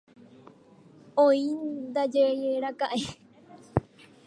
[1.23, 2.99] Oĩndajeraka'e.